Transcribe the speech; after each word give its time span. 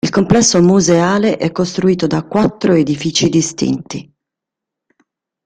Il 0.03 0.09
complesso 0.09 0.59
museale 0.63 1.37
è 1.37 1.51
costituito 1.51 2.07
da 2.07 2.23
quattro 2.23 2.73
edifici 2.73 3.29
distinti. 3.29 4.11